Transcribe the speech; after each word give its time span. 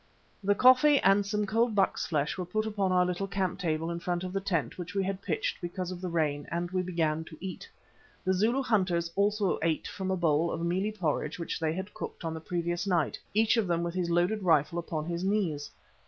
The 0.43 0.55
coffee 0.55 0.97
and 1.01 1.23
some 1.27 1.45
cold 1.45 1.75
buck's 1.75 2.07
flesh 2.07 2.35
were 2.35 2.43
put 2.45 2.65
upon 2.65 2.91
our 2.91 3.05
little 3.05 3.27
camp 3.27 3.59
table 3.59 3.91
in 3.91 3.99
front 3.99 4.23
of 4.23 4.33
the 4.33 4.41
tent 4.41 4.79
which 4.79 4.95
we 4.95 5.03
had 5.03 5.21
pitched 5.21 5.61
because 5.61 5.91
of 5.91 6.01
the 6.01 6.09
rain, 6.09 6.47
and 6.49 6.71
we 6.71 6.81
began 6.81 7.23
to 7.25 7.37
eat. 7.39 7.69
The 8.25 8.33
Zulu 8.33 8.63
hunters 8.63 9.11
also 9.15 9.59
ate 9.61 9.87
from 9.87 10.09
a 10.09 10.17
bowl 10.17 10.49
of 10.49 10.61
mealie 10.61 10.91
porridge 10.91 11.37
which 11.37 11.59
they 11.59 11.73
had 11.73 11.93
cooked 11.93 12.25
on 12.25 12.33
the 12.33 12.39
previous 12.41 12.87
night, 12.87 13.19
each 13.35 13.57
of 13.57 13.67
them 13.67 13.83
with 13.83 13.93
his 13.93 14.09
loaded 14.09 14.41
rifle 14.41 14.79
upon 14.79 15.05
his 15.05 15.23
knees. 15.23 15.69